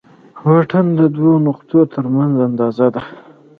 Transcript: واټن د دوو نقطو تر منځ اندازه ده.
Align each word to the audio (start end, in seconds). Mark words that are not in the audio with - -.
واټن 0.45 0.85
د 0.99 1.01
دوو 1.15 1.31
نقطو 1.47 1.79
تر 1.93 2.05
منځ 2.15 2.35
اندازه 2.47 2.87
ده. 2.93 3.01